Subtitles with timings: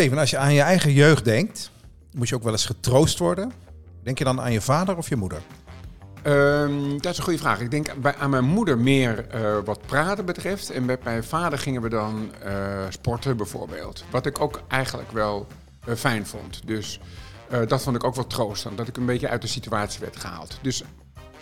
[0.00, 1.70] Steven, als je aan je eigen jeugd denkt,
[2.12, 3.52] moet je ook wel eens getroost worden.
[4.02, 5.40] Denk je dan aan je vader of je moeder?
[6.22, 7.60] Ehm, dat is een goede vraag.
[7.60, 10.70] Ik denk bij, aan mijn moeder meer eh, wat praten betreft.
[10.70, 12.52] En met mijn vader gingen we dan eh,
[12.88, 14.04] sporten bijvoorbeeld.
[14.10, 15.46] Wat ik ook eigenlijk wel
[15.84, 16.60] eh, fijn vond.
[16.64, 17.00] Dus
[17.68, 18.76] dat vond ik ook wel troostend.
[18.76, 20.58] Dat ik een beetje uit de situatie werd gehaald.
[20.62, 20.82] Dus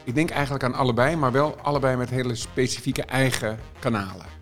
[0.05, 4.38] ik denk eigenlijk aan allebei, maar wel allebei met hele specifieke eigen kanalen.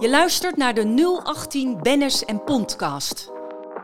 [0.00, 3.30] Je luistert naar de 018 Bennis en Podcast.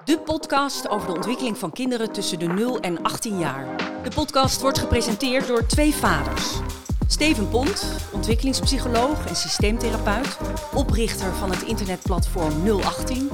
[0.04, 3.76] De podcast over de ontwikkeling van kinderen tussen de 0 en 18 jaar.
[4.02, 6.60] De podcast wordt gepresenteerd door twee vaders.
[7.06, 10.38] Steven Pont, ontwikkelingspsycholoog en systeemtherapeut,
[10.74, 13.30] oprichter van het internetplatform 018.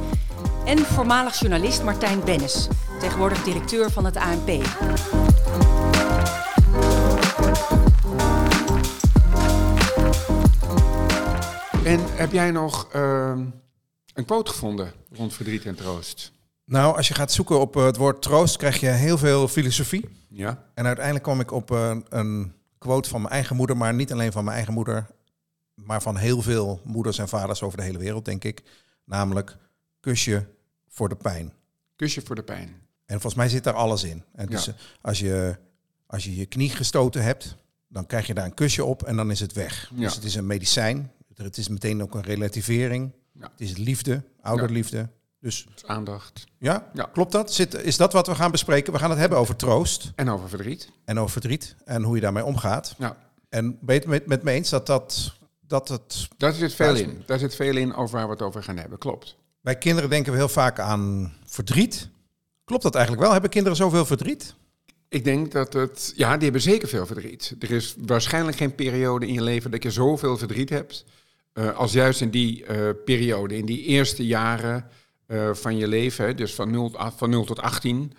[0.64, 2.68] En voormalig journalist Martijn Bennis,
[3.00, 4.50] tegenwoordig directeur van het ANP.
[11.90, 13.38] En heb jij nog uh,
[14.14, 16.32] een quote gevonden rond verdriet en troost?
[16.64, 20.08] Nou, als je gaat zoeken op het woord troost, krijg je heel veel filosofie.
[20.28, 20.64] Ja.
[20.74, 24.32] En uiteindelijk kwam ik op een, een quote van mijn eigen moeder, maar niet alleen
[24.32, 25.06] van mijn eigen moeder,
[25.74, 28.62] maar van heel veel moeders en vaders over de hele wereld, denk ik.
[29.04, 29.56] Namelijk,
[30.00, 30.46] kusje
[30.88, 31.52] voor de pijn.
[31.96, 32.68] Kusje voor de pijn.
[33.04, 34.24] En volgens mij zit daar alles in.
[34.34, 34.72] En dus Ja.
[35.00, 35.56] als, je,
[36.06, 37.56] als je je knie gestoten hebt,
[37.88, 39.90] dan krijg je daar een kusje op en dan is het weg.
[39.94, 40.00] Ja.
[40.00, 41.12] Dus het is een medicijn.
[41.44, 43.12] Het is meteen ook een relativering.
[43.32, 43.48] Ja.
[43.52, 45.08] Het is liefde, ouderliefde.
[45.40, 46.44] Dus Dus aandacht.
[46.58, 47.04] ja, Ja.
[47.12, 47.52] klopt dat?
[47.54, 48.92] Zit, is dat wat we gaan bespreken?
[48.92, 50.90] We gaan het hebben over troost En over verdriet.
[51.04, 52.94] en over verdriet en hoe je daarmee omgaat.
[52.98, 53.16] Ja.
[53.48, 55.34] En ben je het met, met me eens dat, dat,
[55.66, 56.28] dat het...
[56.36, 57.22] Daar zit veel in.
[57.26, 58.98] Daar zit veel in over waar we het over gaan hebben.
[58.98, 59.36] Klopt.
[59.60, 62.08] Bij kinderen denken we heel vaak aan verdriet.
[62.64, 63.32] Klopt dat eigenlijk wel?
[63.32, 64.54] Hebben kinderen zoveel verdriet?
[65.08, 66.12] Ik denk dat het...
[66.16, 67.54] Ja, die hebben zeker veel verdriet.
[67.60, 71.04] Er is waarschijnlijk geen periode in je leven dat je zoveel verdriet hebt...
[71.60, 74.86] eh, als juist in die eh, periode, in die eerste jaren
[75.26, 76.36] eh, van je leven.
[76.36, 78.12] Dus van 0, van 0 tot 18.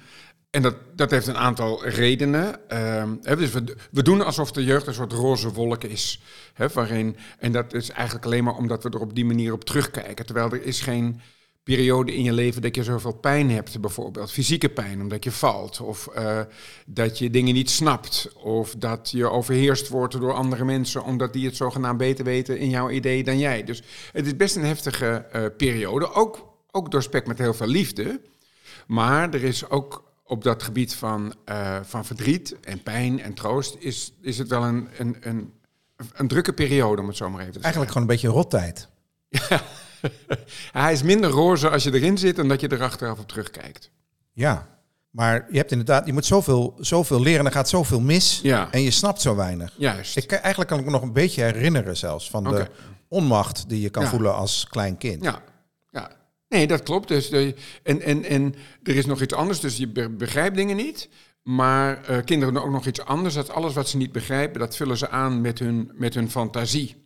[0.50, 2.69] En dat, dat heeft een aantal redenen.
[2.69, 6.22] Ehm, dus we, we doen alsof de jeugd een soort roze wolk is.
[6.53, 9.63] Hè, waarin, en dat is eigenlijk alleen maar omdat we er op die manier op
[9.63, 10.25] terugkijken.
[10.25, 11.22] Terwijl er is geen
[11.63, 14.31] periode in je leven dat je zoveel pijn hebt, bijvoorbeeld.
[14.31, 15.81] Fysieke pijn, omdat je valt.
[15.81, 16.41] Of eh,
[16.85, 18.33] dat je dingen niet snapt.
[18.35, 22.69] Of dat je overheerst wordt door andere mensen, omdat die het zogenaamd beter weten in
[22.69, 23.63] jouw idee dan jij.
[23.63, 26.13] Dus het is best een heftige eh, periode.
[26.13, 28.21] Ook, ook doorspekt met heel veel liefde.
[28.88, 33.75] Maar er is ook op dat gebied van, eh, van verdriet en pijn en troost,
[33.79, 35.53] is, is het wel een, een, een,
[36.13, 37.63] een drukke periode, om het zo maar even te zeggen.
[37.63, 38.89] Eigenlijk gewoon een beetje een rottijd.
[40.72, 43.91] Hij is minder roze als je erin zit dan dat je er achteraf op terugkijkt.
[44.34, 44.67] Ja,
[45.09, 48.39] maar je hebt inderdaad, je moet zoveel, zoveel leren en er gaat zoveel mis.
[48.44, 48.72] Ja.
[48.72, 49.73] En je snapt zo weinig.
[49.78, 50.17] Juist.
[50.17, 52.67] Ik, eigenlijk kan ik me nog een beetje herinneren zelfs van de
[53.07, 54.09] onmacht die je kan Ja.
[54.09, 55.23] voelen als klein kind.
[55.23, 55.41] Ja,
[55.89, 56.12] ja.
[56.50, 57.07] Nee, dat klopt.
[57.07, 60.75] Dus de, en, en, en er is nog iets anders, dus je be- begrijpt dingen
[60.75, 61.09] niet.
[61.44, 63.33] Maar eh, kinderen doen ook nog iets anders.
[63.33, 67.00] Dat alles wat ze niet begrijpen, dat vullen ze aan met hun, met hun fantasie.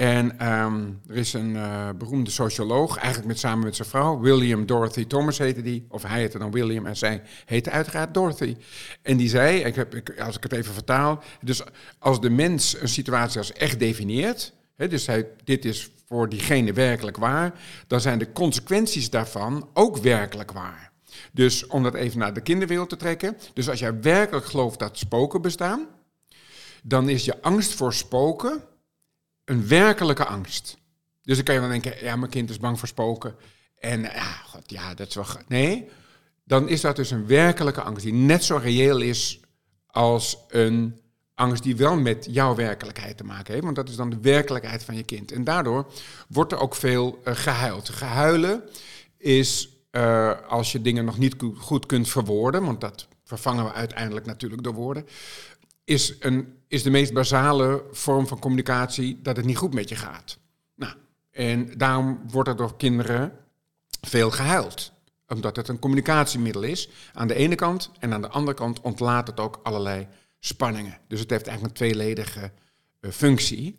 [0.00, 4.66] En ehm, er is een eh, beroemde socioloog, eigenlijk met, samen met zijn vrouw, William
[4.66, 5.86] Dorothy Thomas heette die.
[5.88, 8.56] Of hij heette dan William en zij heette uiteraard Dorothy.
[9.02, 11.62] En die zei, ik heb, als ik het even vertaal, dus
[11.98, 16.72] als de mens een situatie als echt definieert, hè, dus hij, dit is voor diegene
[16.72, 20.92] werkelijk waar, dan zijn de consequenties daarvan ook werkelijk waar.
[21.32, 24.98] Dus om dat even naar de kinderwereld te trekken, dus als jij werkelijk gelooft dat
[24.98, 25.86] spoken bestaan,
[26.82, 28.68] dan is je angst voor spoken
[29.50, 30.76] een werkelijke angst.
[31.22, 33.34] Dus dan kan je wel denken, ja, mijn kind is bang voor spoken.
[33.78, 35.26] En ja, god, ja, dat is wel...
[35.48, 35.88] Nee,
[36.44, 39.40] dan is dat dus een werkelijke angst die net zo reëel is
[39.86, 41.00] als een
[41.34, 43.64] angst die wel met jouw werkelijkheid te maken heeft.
[43.64, 45.32] Want dat is dan de werkelijkheid van je kind.
[45.32, 45.92] En daardoor
[46.28, 47.88] wordt er ook veel eh, gehuild.
[47.88, 48.62] Gehuilen
[49.16, 53.72] is eh, als je dingen nog niet go- goed kunt verwoorden, want dat vervangen we
[53.72, 55.06] uiteindelijk natuurlijk door woorden,
[55.90, 59.96] is, een, is de meest basale vorm van communicatie dat het niet goed met je
[59.96, 60.38] gaat.
[60.74, 60.94] Nou,
[61.30, 63.32] en daarom wordt er door kinderen
[64.00, 64.92] veel gehuild.
[65.28, 67.90] Omdat het een communicatiemiddel is aan de ene kant.
[67.98, 70.06] En aan de andere kant ontlaat het ook allerlei
[70.38, 70.98] spanningen.
[71.08, 72.52] Dus het heeft eigenlijk een tweeledige
[73.00, 73.78] eh, functie.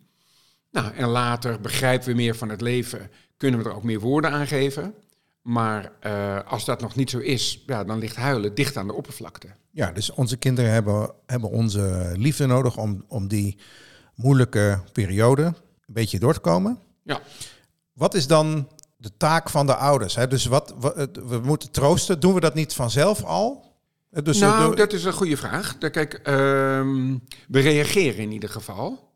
[0.72, 4.32] Nou, en later begrijpen we meer van het leven, kunnen we er ook meer woorden
[4.32, 4.96] aan geven.
[5.42, 8.94] Maar eh, als dat nog niet zo is, ja, dan ligt huilen dicht aan de
[8.94, 9.48] oppervlakte.
[9.72, 13.58] Ja, dus onze kinderen hebben, hebben onze liefde nodig om, om die
[14.16, 16.80] moeilijke periode een beetje door te komen.
[17.04, 17.22] Ja.
[17.94, 18.68] Wat is dan
[18.98, 20.16] de taak van de ouders?
[20.16, 20.28] Hè?
[20.28, 20.76] Dus wat,
[21.14, 22.20] we moeten troosten.
[22.20, 23.70] Doen we dat niet vanzelf al?
[24.24, 25.78] Dus nou, dat is een goede vraag.
[25.78, 27.18] Kijk, ehm,
[27.48, 29.14] we reageren in ieder geval.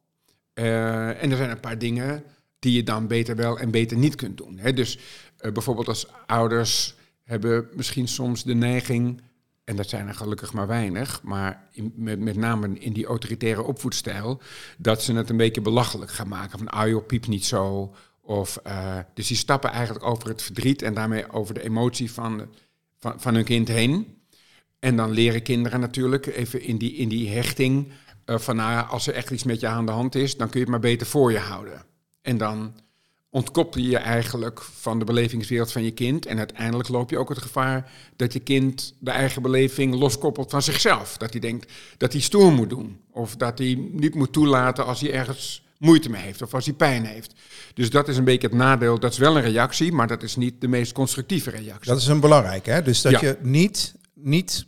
[0.53, 2.23] Eh, en er zijn een paar dingen
[2.59, 4.57] die je dan beter wel en beter niet kunt doen.
[4.57, 4.73] Hè?
[4.73, 4.99] Dus
[5.37, 9.21] Eh, bijvoorbeeld als ouders hebben misschien soms de neiging,
[9.63, 14.41] en dat zijn er gelukkig maar weinig, maar met, met name in die autoritaire opvoedstijl,
[14.77, 16.57] dat ze het een beetje belachelijk gaan maken.
[16.57, 17.93] Van, ah joh, piep niet zo.
[18.21, 22.47] Of, eh, dus die stappen eigenlijk over het verdriet en daarmee over de emotie van,
[22.97, 24.17] van, van hun kind heen.
[24.79, 27.91] En dan leren kinderen natuurlijk even in die, in die hechting
[28.25, 30.59] uh, van nou als er echt iets met je aan de hand is, dan kun
[30.59, 31.85] je het maar beter voor je houden.
[32.21, 32.73] En dan
[33.35, 36.25] ontkoppel je je eigenlijk van de belevingswereld van je kind.
[36.25, 40.61] En uiteindelijk loop je ook het gevaar dat je kind de eigen beleving loskoppelt van
[40.61, 41.17] zichzelf.
[41.17, 42.99] Dat hij denkt dat hij stoer moet doen.
[43.11, 46.73] Of dat hij niet moet toelaten als hij ergens moeite mee heeft of als hij
[46.73, 47.33] pijn heeft.
[47.73, 48.99] Dus dat is een beetje het nadeel.
[48.99, 51.91] Dat is wel een reactie, maar dat is niet de meest constructieve reactie.
[51.91, 52.81] Dat is een belangrijke, hè?
[52.81, 53.19] Dus dat ja.
[53.21, 54.65] je niet, niet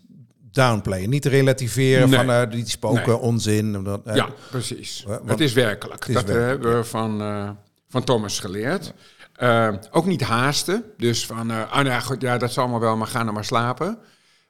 [0.52, 2.20] downplayen, niet relativeren Nee.
[2.20, 3.18] van eh, die spoken, Nee.
[3.18, 3.84] onzin.
[3.84, 5.04] Dat, eh, Ja, precies.
[5.08, 6.00] Wat- het is werkelijk.
[6.00, 7.50] Het is dat eh, werkelijk, hebben we van, eh,
[7.88, 8.94] van Thomas geleerd.
[9.34, 10.84] Eh, ook niet haasten.
[10.98, 13.34] Dus van, eh, ah, nou ja, goed, ja, dat zal allemaal wel, maar ga nou
[13.34, 14.00] maar slapen.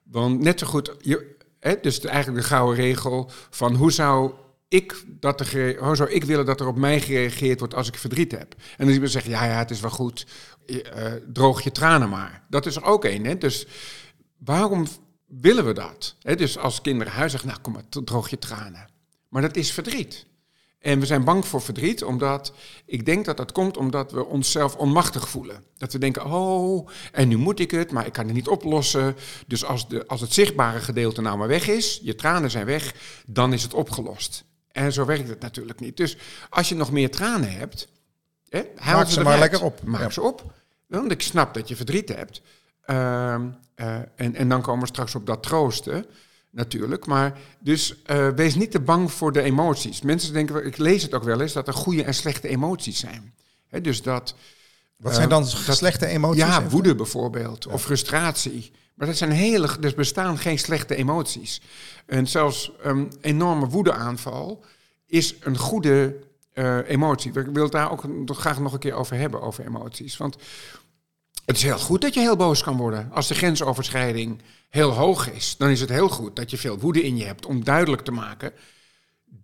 [0.03, 4.33] Want net zo goed, je, hè, dus eigenlijk de gouden regel van hoe zou
[4.67, 8.31] ik dat hoe zou ik willen dat er op mij gereageerd wordt als ik verdriet
[8.31, 8.55] heb?
[8.77, 10.25] En dan zie je ja, ja, het is wel goed,
[10.65, 12.43] eh, droog je tranen maar.
[12.49, 13.25] Dat is er ook één.
[13.25, 13.37] Hè?
[13.37, 13.67] Dus
[14.37, 14.87] waarom
[15.25, 16.15] willen we dat?
[16.21, 18.89] Hè, dus als kinderen huis zeggen, nou kom maar, droog je tranen.
[19.29, 20.25] Maar dat is verdriet.
[20.79, 22.53] En we zijn bang voor verdriet, omdat
[22.85, 25.63] ik denk dat dat komt omdat we onszelf onmachtig voelen.
[25.77, 29.15] Dat we denken, oh, en nu moet ik het, maar ik kan het niet oplossen.
[29.47, 32.93] Dus als, de, als het zichtbare gedeelte nou maar weg is, je tranen zijn weg,
[33.25, 34.43] dan is het opgelost.
[34.71, 35.97] En zo werkt het natuurlijk niet.
[35.97, 36.17] Dus
[36.49, 37.87] als je nog meer tranen hebt,
[38.49, 39.83] hè, haal Maak ze maar lekker op.
[39.83, 40.09] Maak Ja.
[40.09, 40.53] ze op.
[40.87, 42.41] Want ik snap dat je verdriet hebt.
[42.81, 46.05] Ehm, eh, en, en dan komen we straks op dat troosten,
[46.49, 47.05] natuurlijk.
[47.05, 50.01] Maar dus eh, wees niet te bang voor de emoties.
[50.01, 53.33] Mensen denken, ik lees het ook wel eens, dat er goede en slechte emoties zijn.
[53.81, 54.35] Dus dat,
[54.97, 56.41] Wat Eh, zijn dan dat- slechte emoties?
[56.43, 56.69] ja, Even?
[56.69, 58.71] woede bijvoorbeeld, of frustratie.
[58.95, 61.61] Maar dat zijn hele, er bestaan geen slechte emoties.
[62.05, 64.63] En zelfs een enorme woedeaanval
[65.05, 66.15] is een goede
[66.53, 67.39] eh, emotie.
[67.39, 70.17] Ik wil het daar ook graag nog een keer over hebben, over emoties.
[70.17, 70.35] Want
[71.47, 73.11] het is heel goed dat je heel boos kan worden.
[73.11, 77.03] Als de grensoverschrijding heel hoog is, dan is het heel goed dat je veel woede
[77.03, 78.51] in je hebt om duidelijk te maken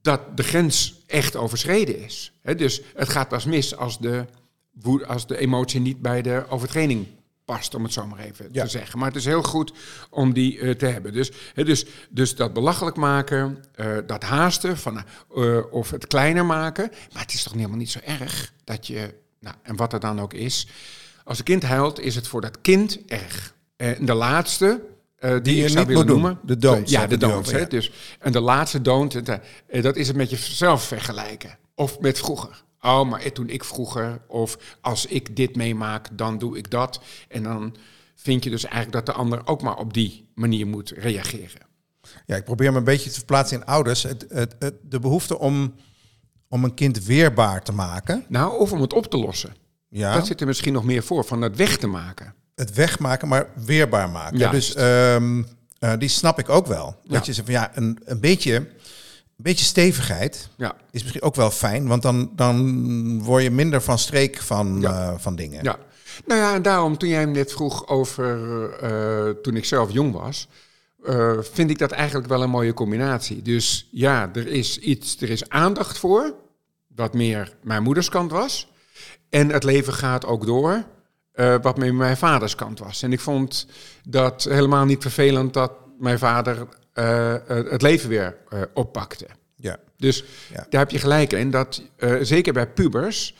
[0.01, 2.33] dat de grens echt overschreden is.
[2.57, 4.25] Dus het gaat pas mis als de,
[4.71, 7.07] woe- als de emotie niet bij de overtreding
[7.45, 8.63] past, om het zo maar even Ja.
[8.63, 8.99] te zeggen.
[8.99, 9.73] Maar het is heel goed
[10.09, 11.13] om die eh, te hebben.
[11.13, 15.03] Dus, dus, dus dat belachelijk maken, eh, dat haasten van,
[15.35, 16.91] eh, of het kleiner maken.
[17.13, 20.21] Maar het is toch helemaal niet zo erg dat je, nou, en wat er dan
[20.21, 20.67] ook is.
[21.23, 23.55] Als een kind huilt, is het voor dat kind erg.
[23.75, 24.81] En de laatste,
[25.15, 26.39] eh, die, Die je ik zou niet willen noemen.
[26.43, 27.65] De don'ts Ja, de ja.
[27.65, 28.81] Dus, en de laatste
[29.13, 29.29] het,
[29.67, 31.57] eh, dat is het met jezelf vergelijken.
[31.75, 32.63] Of met vroeger.
[32.81, 37.01] Oh, maar toen ik vroeger, of als ik dit meemaak, dan doe ik dat.
[37.27, 37.75] En dan
[38.15, 41.61] vind je dus eigenlijk dat de ander ook maar op die manier moet reageren.
[42.25, 44.03] Ja, ik probeer me een beetje te verplaatsen in ouders.
[44.03, 45.73] Het, het, het- de behoefte om,
[46.47, 48.25] om een kind weerbaar te maken.
[48.27, 49.53] Nou, of om het op te lossen.
[49.95, 52.33] Ja, Dat zit er misschien nog meer voor, van het weg te maken.
[52.55, 54.51] het wegmaken, maar weerbaar maken.
[54.51, 55.43] Dus ehm,
[55.79, 56.85] eh, die snap ik ook wel.
[56.85, 57.21] Dat Ja.
[57.25, 58.67] je zegt van ja, een, een, beetje, een
[59.35, 61.87] beetje stevigheid Ja, is misschien ook wel fijn.
[61.87, 64.91] Want dan, dan word je minder van streek van, Ja.
[65.11, 65.63] eh, van dingen.
[65.63, 65.77] ja.
[66.25, 70.13] Nou ja, en daarom toen jij hem net vroeg over eh, toen ik zelf jong
[70.13, 70.47] was,
[71.53, 73.41] vind ik dat eigenlijk wel een mooie combinatie.
[73.41, 76.33] Dus ja, er is iets, er is aandacht voor,
[76.95, 78.71] wat meer mijn moeders kant was.
[79.33, 80.83] En het leven gaat ook door,
[81.31, 83.01] eh, wat meer mijn vaders kant was.
[83.01, 83.67] En ik vond
[84.09, 88.37] dat helemaal niet vervelend dat mijn vader eh, eh, het leven weer
[88.73, 89.27] oppakte.
[89.55, 89.77] Ja.
[89.97, 90.23] Dus
[90.53, 90.65] Ja.
[90.69, 91.51] daar heb je gelijk in.
[91.51, 91.81] Dat
[92.21, 93.35] zeker bij pubers.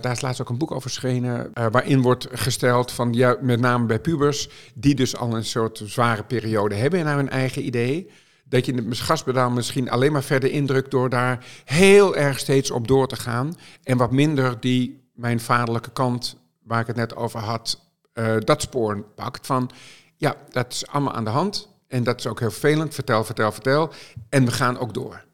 [0.00, 1.50] daar is laatst ook een boek over verschenen.
[1.52, 4.48] waarin wordt gesteld van ja, met name bij pubers.
[4.74, 8.10] die dus al een soort zware periode hebben naar hun eigen idee.
[8.50, 10.90] Dat je het gaspedaal misschien alleen maar verder indrukt.
[10.90, 13.54] door daar heel erg steeds op door te gaan.
[13.82, 17.88] En wat minder die mijn vaderlijke kant, waar ik het net over had.
[18.12, 19.46] eh, dat spoor pakt.
[19.46, 19.70] Van
[20.16, 21.68] ja, dat is allemaal aan de hand.
[21.88, 22.94] En dat is ook heel vervelend.
[22.94, 23.92] Vertel, vertel, vertel.
[24.28, 25.24] En we gaan ook door.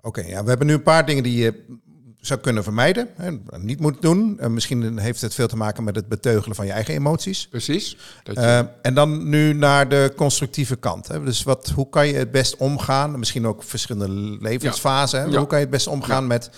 [0.00, 1.78] Oké, ja, we hebben nu een paar dingen die je
[2.20, 3.08] zou kunnen vermijden.
[3.14, 4.38] Hè, niet moet doen.
[4.40, 7.48] En misschien heeft het veel te maken met het beteugelen van je eigen emoties.
[7.48, 7.96] Precies.
[8.22, 11.08] Dat je- Eh, en dan nu naar de constructieve kant.
[11.08, 11.24] Hè.
[11.24, 13.18] Dus wat, hoe kan je het best omgaan?
[13.18, 15.30] Misschien ook verschillende levensfasen.
[15.30, 15.38] Ja.
[15.38, 16.50] Hoe kan je het best omgaan met,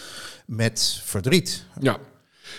[0.46, 1.64] met verdriet?
[1.80, 1.96] ja.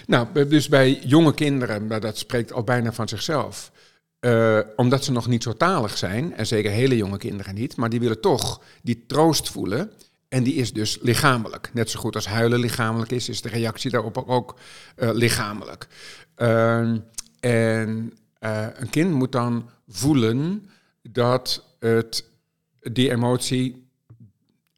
[0.08, 3.72] Nou, dus bij jonge kinderen, maar dat spreekt al bijna van zichzelf.
[4.20, 7.90] Eh, omdat ze nog niet zo talig zijn, en zeker hele jonge kinderen niet, maar
[7.90, 9.92] die willen toch die troost voelen.
[10.32, 11.70] En die is dus lichamelijk.
[11.74, 14.60] Net zo goed als huilen lichamelijk is, is de reactie daarop ook
[14.98, 15.88] uh, lichamelijk.
[16.38, 16.98] Uh,
[17.40, 20.70] en uh, een kind moet dan voelen
[21.02, 22.26] dat het,
[22.80, 23.88] die emotie,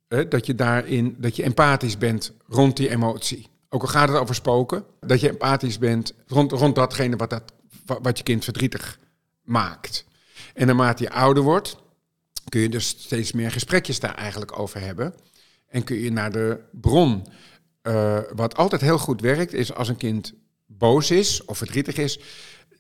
[0.08, 3.48] dat je daarin, dat je empathisch bent rond die emotie.
[3.70, 7.54] Ook al gaat het over spoken, dat je empathisch bent rond, rond datgene wat, dat,
[7.86, 9.00] wat je kind verdrietig
[9.42, 10.06] maakt.
[10.54, 11.78] En naarmate je ouder wordt,
[12.50, 15.14] kun je dus steeds meer gesprekjes daar eigenlijk over hebben.
[15.74, 17.26] En kun je naar de bron.
[17.84, 20.34] Uh, wat altijd heel goed werkt, is als een kind
[20.66, 22.20] boos is of verdrietig is,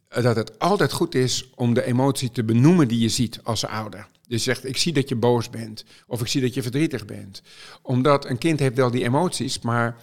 [0.09, 4.07] dat het altijd goed is om de emotie te benoemen die je ziet als ouder.
[4.27, 5.83] Dus je zegt, ik zie dat je boos bent.
[6.07, 7.41] Of ik zie dat je verdrietig bent.
[7.81, 9.97] Omdat een kind heeft wel die emoties, maar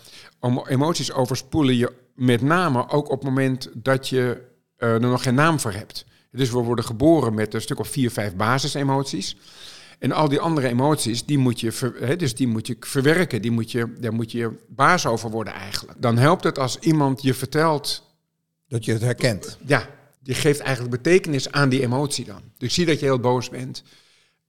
[0.67, 4.43] emoties overspoelen je met name ook op het moment dat je
[4.79, 6.05] uh, er nog geen naam voor hebt.
[6.31, 9.37] Dus we worden geboren met een stuk of vier, vijf basisemoties.
[10.01, 13.43] En al die andere emoties, die moet je, ver, dus die moet je verwerken.
[13.43, 16.03] Die moet je, daar moet je baas over worden eigenlijk.
[16.03, 18.09] Dan helpt het als iemand je vertelt...
[18.69, 19.59] Dat je het herkent.
[19.67, 19.89] Ja,
[20.23, 22.41] je geeft eigenlijk betekenis aan die emotie dan.
[22.57, 23.83] Dus ik zie dat je heel boos bent.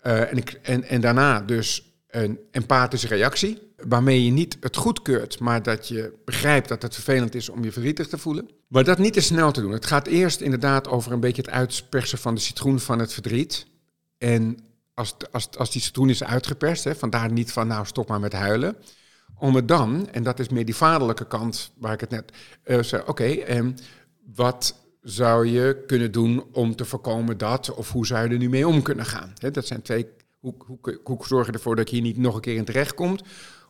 [0.06, 3.58] Uh, en, ik, en, en daarna dus een empathische reactie.
[3.88, 7.72] Waarmee je niet het goedkeurt, maar dat je begrijpt dat het vervelend is om je
[7.72, 8.50] verdrietig te voelen.
[8.68, 9.72] Maar dat niet te snel te doen.
[9.72, 13.66] Het gaat eerst inderdaad over een beetje het uitpersen van de citroen van het verdriet.
[14.18, 14.58] En
[15.02, 18.34] als, als, als die citroen is uitgeperst, hè, vandaar niet van nou stop maar met
[18.34, 18.76] huilen.
[19.36, 22.32] Om het dan, en dat is meer die vaderlijke kant waar ik het net
[22.66, 23.76] uh, zei, oké, okay, um,
[24.36, 28.50] wat zou je kunnen doen om te voorkomen dat, of hoe zou je er nu
[28.50, 29.34] mee om kunnen gaan?
[29.38, 30.08] Hè, dat zijn twee,
[30.40, 32.94] hoe, hoe, hoe zorg je ervoor dat je hier niet nog een keer in terecht
[32.94, 33.24] komt?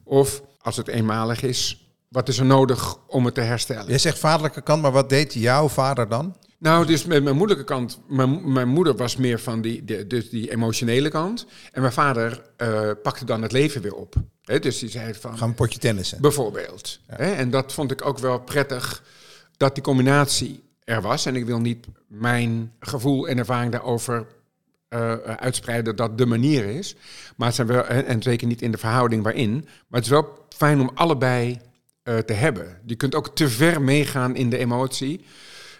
[0.03, 3.91] Of als het eenmalig is, wat is er nodig om het te herstellen?
[3.91, 6.35] Je zegt vaderlijke kant, maar wat deed jouw vader dan?
[6.61, 10.29] Nou, dus met mijn moederlijke kant, mijn, mijn moeder was meer van die, de, dus
[10.29, 11.45] die emotionele kant.
[11.71, 14.15] En mijn vader uh, pakte dan het leven weer op.
[14.43, 15.37] He, dus die zei van...
[15.37, 16.21] Gaan een potje tennissen.
[16.21, 16.99] Bijvoorbeeld.
[17.07, 17.15] Ja.
[17.15, 19.03] He, en dat vond ik ook wel prettig,
[19.57, 21.25] dat die combinatie er was.
[21.25, 24.27] En ik wil niet mijn gevoel en ervaring daarover
[24.89, 26.95] uh, uitspreiden dat dat de manier is.
[27.35, 29.53] Maar het zijn wel, en zeker niet in de verhouding waarin.
[29.53, 31.59] Maar het is wel fijn om allebei
[32.03, 32.77] uh, te hebben.
[32.85, 35.25] Je kunt ook te ver meegaan in de emotie.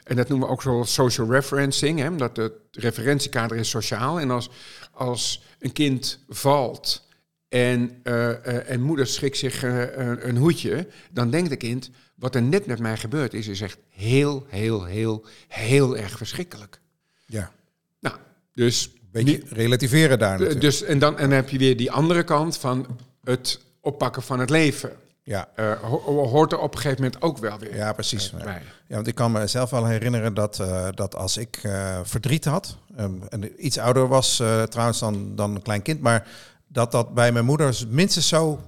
[0.04, 4.20] En dat noemen we ook zo social referencing, hè, dat het referentiekader is sociaal.
[4.20, 4.50] En als,
[4.92, 7.08] als een kind valt
[7.50, 9.84] en, uh, uh, en moeder schikt zich uh,
[10.24, 13.78] een hoedje, dan denkt het kind, wat er net met mij gebeurd is, is echt
[13.90, 16.80] heel, heel, heel, heel erg verschrikkelijk.
[17.26, 17.52] Ja.
[18.00, 18.16] Nou,
[18.54, 18.92] dus...
[19.12, 20.62] Beetje relativeren daar natuurlijk.
[20.62, 24.40] Dus, en, dan, en dan heb je weer die andere kant van het oppakken van
[24.40, 24.92] het leven.
[25.32, 25.50] Ja.
[25.56, 27.76] Uh, ho hoort er op een gegeven moment ook wel weer.
[27.76, 28.34] Ja, precies.
[28.34, 28.46] Uh,
[28.88, 31.60] ja, want ik kan mezelf wel herinneren dat, uh, dat als ik
[32.04, 34.36] verdriet had, um, en iets ouder was
[34.70, 36.28] trouwens dan, dan een klein kind, maar
[36.68, 38.60] dat dat bij mijn moeder minstens zo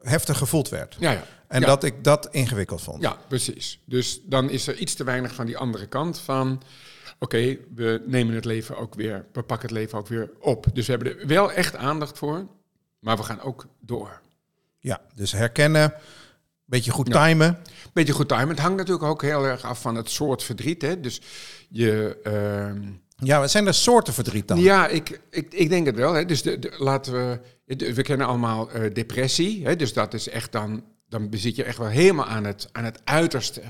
[0.00, 0.96] heftig gevoeld werd.
[0.98, 1.24] Ja, ja.
[1.48, 1.66] En ja.
[1.66, 3.02] dat ik dat ingewikkeld vond.
[3.02, 3.80] Ja, precies.
[3.84, 6.62] Dus dan is er iets te weinig van die andere kant van...
[7.18, 10.66] Oké, okay, we nemen het leven ook weer, we pakken het leven ook weer op.
[10.72, 12.46] Dus we hebben er wel echt aandacht voor,
[12.98, 14.20] maar we gaan ook door.
[14.82, 15.94] Ja, dus herkennen,
[16.64, 17.46] beetje goed timen.
[17.64, 18.48] Ja, beetje goed timen.
[18.48, 20.82] Het hangt natuurlijk ook heel erg af van het soort verdriet.
[20.82, 21.00] Hè.
[21.00, 21.20] Dus
[21.68, 22.20] je...
[22.26, 24.60] Uh, ja, wat zijn er soorten verdriet dan?
[24.60, 26.12] Ja, ik, ik, ik denk het wel.
[26.12, 26.24] Hè.
[26.24, 27.40] Dus de, de, laten we...
[27.74, 29.64] De, we kennen allemaal uh, depressie.
[29.64, 29.76] Hè.
[29.76, 30.84] Dus dat is echt dan...
[31.08, 33.62] Dan zit je echt wel helemaal aan het, aan het uiterste.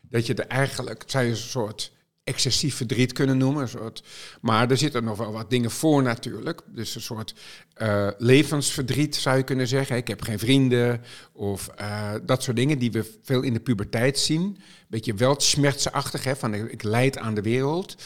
[0.00, 1.02] Dat je er eigenlijk...
[1.02, 1.92] Het zijn een soort
[2.26, 3.62] excessief verdriet kunnen noemen.
[3.62, 4.02] Een soort,
[4.40, 6.60] maar er zitten nog wel wat dingen voor natuurlijk.
[6.66, 7.34] Dus een soort
[7.82, 9.96] uh, levensverdriet zou je kunnen zeggen.
[9.96, 11.02] Ik heb geen vrienden
[11.32, 14.58] of uh, dat soort dingen die we veel in de puberteit zien.
[14.88, 17.96] Beetje weltschmertsachtig, hè, van ik leid aan de wereld.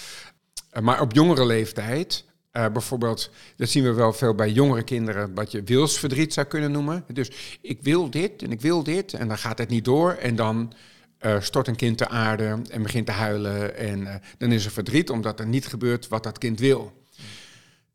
[0.73, 5.51] Uh, maar op jongere leeftijd, bijvoorbeeld, dat zien we wel veel bij jongere kinderen, wat
[5.51, 7.05] je wilsverdriet zou kunnen noemen.
[7.13, 10.37] Dus ik wil dit en ik wil dit en dan gaat het niet door en
[10.37, 10.73] dan...
[11.21, 13.77] Uh, stort een kind te aarde en begint te huilen.
[13.77, 16.93] En uh, dan is er verdriet omdat er niet gebeurt wat dat kind wil.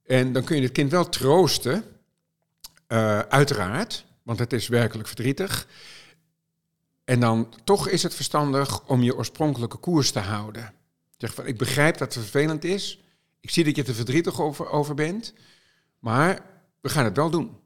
[0.06, 1.84] En dan kun je het kind wel troosten,
[2.88, 5.68] uh, uiteraard, want het is werkelijk verdrietig.
[7.04, 10.74] En dan toch is het verstandig om je oorspronkelijke koers te houden.
[11.18, 13.04] Zeg van, ik begrijp dat het vervelend is.
[13.40, 15.34] Ik zie dat je er verdrietig over, over bent.
[16.00, 16.40] Maar
[16.82, 17.58] we gaan het wel doen.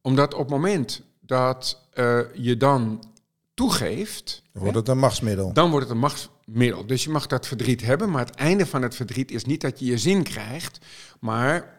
[0.00, 1.88] Omdat op het moment dat
[2.34, 3.14] je dan
[3.56, 4.42] toegeeft...
[4.52, 5.52] Wordt het een machtsmiddel.
[5.52, 6.86] Dan wordt het een machtsmiddel.
[6.86, 9.78] Dus je mag dat verdriet hebben, maar het einde van het verdriet is niet dat
[9.78, 10.78] je je zin krijgt,
[11.20, 11.74] maar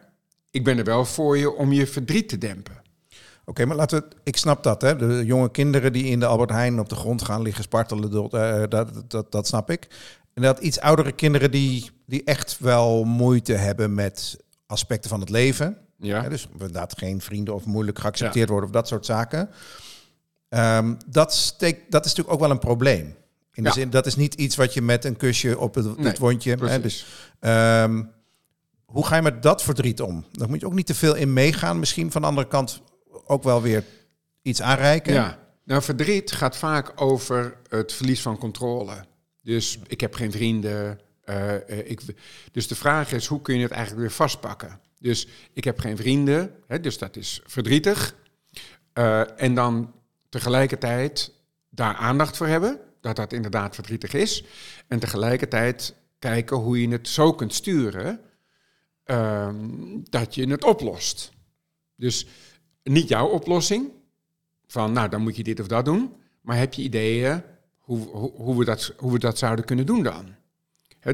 [0.50, 2.74] ik ben er wel voor je om je verdriet te dempen.
[2.74, 4.16] Oké, okay, maar laten we.
[4.22, 4.96] Ik snap dat, hè?
[4.96, 8.34] De jonge kinderen die in de Albert Heijn op de grond gaan liggen spartelen, dat,
[8.34, 9.88] uh, dat, dat, dat snap ik.
[10.34, 15.30] En dat iets oudere kinderen die, die echt wel moeite hebben met aspecten van het
[15.30, 15.78] leven.
[15.96, 16.22] Ja.
[16.22, 19.50] Hè, dus inderdaad geen vrienden of moeilijk geaccepteerd worden of dat soort zaken.
[20.48, 23.16] Ehm, dat, steekt, dat is natuurlijk ook wel een probleem.
[23.52, 23.74] In de Ja.
[23.74, 26.56] zin, dat is niet iets wat je met een kusje op het, wondje...
[26.60, 27.06] Hè, dus,
[27.40, 28.02] ehm,
[28.84, 30.24] hoe ga je met dat verdriet om?
[30.32, 31.78] Daar moet je ook niet te veel in meegaan.
[31.78, 32.82] Misschien van de andere kant
[33.26, 33.84] ook wel weer
[34.42, 35.12] iets aanreiken.
[35.12, 38.92] Ja, nou verdriet gaat vaak over het verlies van controle.
[39.42, 41.00] Dus ik heb geen vrienden.
[41.24, 42.00] eh, eh, ik,
[42.52, 44.80] dus de vraag is, hoe kun je het eigenlijk weer vastpakken?
[44.98, 48.14] Dus ik heb geen vrienden, hè, dus dat is verdrietig.
[48.92, 49.92] Eh, en dan
[50.28, 51.32] tegelijkertijd
[51.70, 54.44] daar aandacht voor hebben, dat dat inderdaad verdrietig is.
[54.86, 58.20] En tegelijkertijd kijken hoe je het zo kunt sturen
[59.04, 59.56] ehm,
[60.02, 61.32] dat je het oplost.
[61.94, 62.26] Dus
[62.82, 63.90] niet jouw oplossing,
[64.66, 67.42] van nou dan moet je dit of dat doen, maar heb je ideeën
[67.78, 70.34] hoe, hoe, we, dat, hoe we dat zouden kunnen doen dan?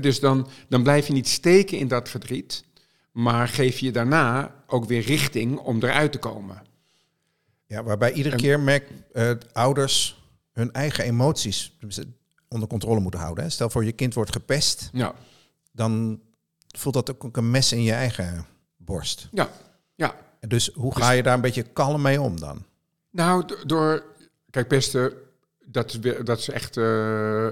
[0.00, 2.64] Dus dan, dan blijf je niet steken in dat verdriet,
[3.12, 6.62] maar geef je daarna ook weer richting om eruit te komen.
[7.74, 11.76] Ja, waarbij iedere En- keer merk eh, ouders hun eigen emoties
[12.48, 13.44] onder controle moeten houden.
[13.44, 13.50] Hè.
[13.50, 15.14] Stel voor je kind wordt gepest, Ja,
[15.72, 16.20] dan
[16.78, 19.28] voelt dat ook een mes in je eigen borst.
[19.32, 19.48] ja,
[19.94, 20.14] ja.
[20.40, 22.64] En Dus hoe ga je daar een beetje kalm mee om dan?
[23.10, 24.04] Nou, do- door.
[24.50, 25.12] Kijk, pesten,
[25.64, 26.76] dat is, dat is echt.
[26.76, 27.48] eh,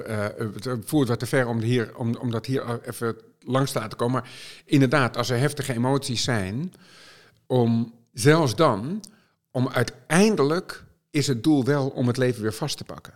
[0.63, 3.99] het voert wat te ver om, hier, om, om dat hier even langs te laten
[3.99, 4.21] komen.
[4.23, 4.31] Maar
[4.65, 6.73] inderdaad, als er heftige emoties zijn,
[7.47, 9.03] om zelfs dan,
[9.53, 13.15] om uiteindelijk is het doel wel om het leven weer vast te pakken.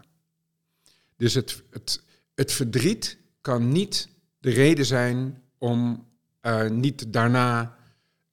[1.16, 2.02] Dus het, het,
[2.34, 6.06] het verdriet kan niet de reden zijn om
[6.40, 7.76] eh, niet daarna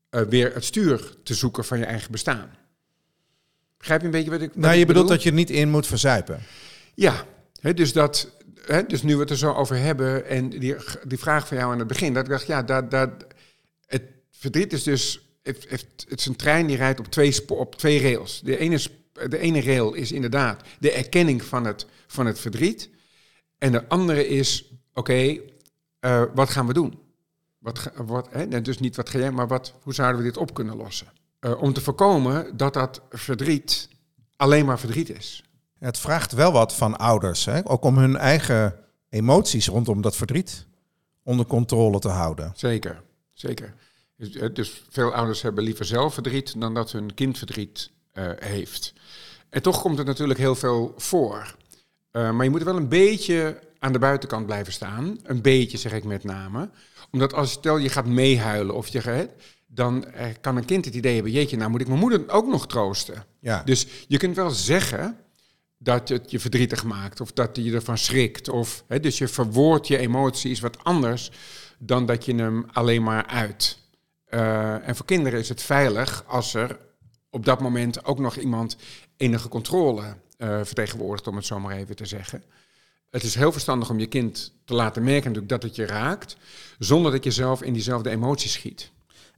[0.10, 2.50] eh, weer het stuur te zoeken van je eigen bestaan.
[3.78, 5.18] Begrijp je een beetje wat ik wat Nou, ik je bedoelt bedoel?
[5.18, 6.40] dat je er niet in moet verzuipen.
[6.96, 7.26] Ja,
[7.62, 8.32] hè, dus, dat,
[8.88, 10.76] dus nu we het er zo over hebben en die,
[11.08, 13.28] die vraag van jou aan het begin, dat ik dacht, ja, dat, dat,
[13.86, 18.42] het verdriet is dus, het, is een trein die rijdt op twee, op twee rails.
[18.44, 18.80] De ene,
[19.30, 22.90] de ene rail is inderdaad de erkenning van het, van het verdriet
[23.58, 25.38] en de andere is, oké,
[26.00, 27.00] eh, wat gaan we doen?
[27.58, 30.54] Wat, wat, hè, dus niet wat ga jij, maar wat, hoe zouden we dit op
[30.54, 31.08] kunnen lossen?
[31.40, 33.90] Eh, om te voorkomen dat dat verdriet
[34.36, 35.44] alleen maar verdriet is.
[35.80, 37.70] Het vraagt wel wat van ouders, hè?
[37.70, 38.76] ook om hun eigen
[39.10, 40.66] emoties rondom dat verdriet
[41.24, 42.52] onder controle te houden.
[42.56, 43.02] Zeker,
[43.34, 43.74] zeker.
[44.24, 48.30] Dus, eh, Dus veel ouders hebben liever zelf verdriet dan dat hun kind verdriet eh,
[48.36, 48.94] heeft.
[49.50, 51.56] En toch komt het natuurlijk heel veel voor.
[52.12, 55.20] Eh, maar je moet wel een beetje aan de buitenkant blijven staan.
[55.24, 56.70] Een beetje, zeg ik met name.
[57.12, 59.30] Omdat als stel je gaat meehuilen of je gaat,
[59.68, 60.06] dan
[60.42, 63.26] kan een kind het idee hebben: jeetje, nou moet ik mijn moeder ook nog troosten.
[63.40, 63.64] Ja.
[63.64, 65.18] Dus je kunt wel zeggen
[65.78, 68.50] dat het je verdrietig maakt of dat je ervan schrikt.
[68.50, 71.32] Of, hè, dus je verwoordt je emoties wat anders
[71.80, 73.83] dan dat je hem alleen maar uit.
[74.34, 76.78] Eh, en voor kinderen is het veilig als er
[77.30, 78.78] op dat moment ook nog iemand
[79.18, 82.44] enige controle eh, vertegenwoordigt, om het zo maar even te zeggen.
[83.10, 86.38] Het is heel verstandig om je kind te laten merken natuurlijk dat het je raakt,
[86.80, 88.92] zonder dat je zelf in diezelfde emoties schiet.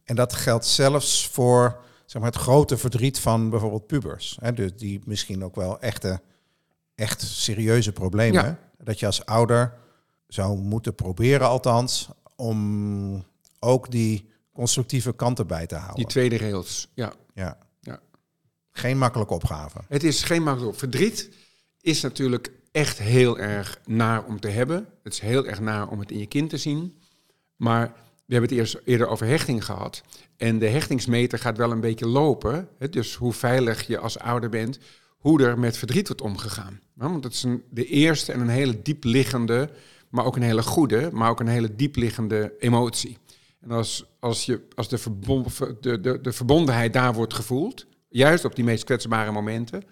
[0.04, 4.38] En dat geldt zelfs voor zeg maar, het grote verdriet van bijvoorbeeld pubers.
[4.42, 4.54] Hè?
[4.54, 6.22] Dus die misschien ook wel echte,
[6.96, 8.44] echt serieuze problemen.
[8.44, 8.60] Ja.
[8.78, 9.74] Dat je als ouder
[10.28, 13.26] zou moeten proberen althans om
[13.60, 15.96] ook die constructieve kanten bij te houden.
[15.96, 17.14] Die tweede rails, ja.
[17.34, 17.58] Ja.
[17.82, 18.00] Ja.
[18.72, 19.80] Geen makkelijke opgave.
[19.88, 20.78] Het is geen makkelijk.
[20.78, 21.30] Verdriet
[21.82, 24.88] is natuurlijk echt heel erg naar om te hebben.
[25.04, 26.98] Het is heel erg naar om het in je kind te zien.
[27.56, 27.94] Maar
[28.26, 30.04] we hebben het eerst eerder over hechting gehad.
[30.38, 32.68] En de hechtingsmeter gaat wel een beetje lopen.
[32.78, 34.80] Hè, dus hoe veilig je als ouder bent,
[35.18, 36.80] hoe er met verdriet wordt omgegaan.
[36.94, 39.70] Want het is een, de eerste en een hele diep liggende,
[40.10, 43.18] maar ook een hele goede, maar ook een hele diep liggende emotie.
[43.66, 43.72] En
[44.20, 45.00] als, je, als de,
[45.82, 49.84] de, de, de verbondenheid daar wordt gevoeld, juist op die meest kwetsbare momenten,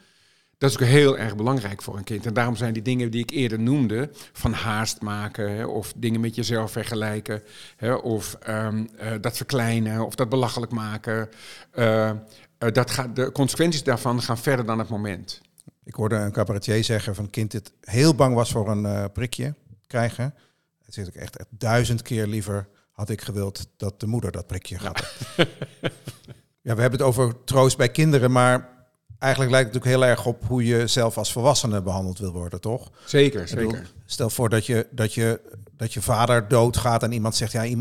[0.58, 2.26] dat is ook heel erg belangrijk voor een kind.
[2.26, 6.20] En daarom zijn die dingen die ik eerder noemde, van haast maken, hè, of dingen
[6.22, 7.44] met jezelf vergelijken,
[7.76, 11.30] hè, of ehm, eh, dat verkleinen, of dat belachelijk maken,
[11.72, 12.16] eh, eh,
[12.58, 15.42] dat gaat, de consequenties daarvan gaan verder dan het moment.
[15.84, 19.56] Ik hoorde een cabaretier zeggen van een kind dat heel bang was voor een prikje
[19.88, 20.34] krijgen.
[20.86, 24.78] Het zegt ook echt duizend keer liever had ik gewild dat de moeder dat prikje
[24.78, 25.04] had.
[26.66, 26.76] Ja.
[26.76, 28.70] we hebben het over troost bij kinderen, maar
[29.20, 32.62] eigenlijk lijkt het ook heel erg op hoe je zelf als volwassene behandeld wil worden,
[32.62, 32.92] toch?
[33.06, 33.92] Zeker, bedoel, zeker.
[34.06, 35.42] Stel voor dat je, dat, je,
[35.78, 37.76] dat je vader doodgaat en iemand zegt, ja,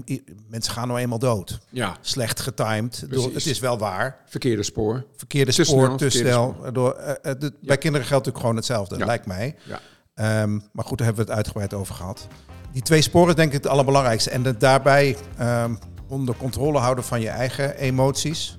[0.49, 1.59] mensen gaan nou eenmaal dood.
[1.69, 3.05] Ja, Slecht getimed.
[3.09, 3.33] Bedoel.
[3.35, 4.21] Het is wel waar.
[4.27, 5.05] verkeerde spoor.
[5.17, 6.57] Verkeerde spoor, te snel.
[6.61, 9.05] Waardoor, eh, eh, dit- Bij kinderen geldt natuurlijk gewoon hetzelfde, Ja.
[9.07, 9.57] lijkt mij.
[9.63, 9.81] Ja.
[10.15, 12.27] Ehm, maar goed, daar hebben we het uitgebreid over gehad.
[12.73, 14.31] Die twee sporen denk ik het allerbelangrijkste.
[14.31, 15.75] En het daarbij ehm,
[16.09, 18.59] onder controle houden van je eigen emoties.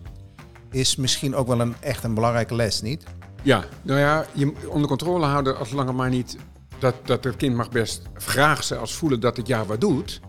[0.71, 3.03] is misschien ook wel een echt een belangrijke les, niet?
[3.41, 6.37] Ja, nou ja, je onder controle houden als langer maar niet
[6.79, 10.21] dat, dat het kind mag best vraag ze als voelen dat het ja wat doet.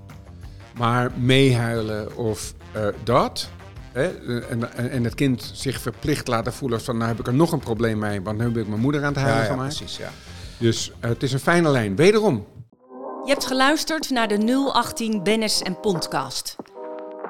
[0.79, 3.49] Maar meehuilen of uh, dat.
[3.93, 4.09] Hè,
[4.41, 7.59] en, en, het kind zich verplicht laten voelen van nou heb ik er nog een
[7.59, 9.61] probleem mee, want nu heb ik mijn moeder aan het huilen ja, ja.
[9.61, 10.11] Precies, ja.
[10.59, 11.97] Dus uh, het is een fijne lijn.
[11.97, 12.47] Wederom.
[13.25, 16.57] Je hebt geluisterd naar de 018 Bennis en Podcast.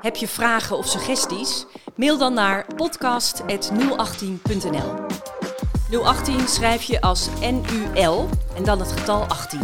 [0.00, 1.66] Heb je vragen of suggesties?
[1.96, 4.94] Mail dan naar podcast.018.nl
[6.02, 9.60] 018 schrijf je als NUL en dan het getal 18.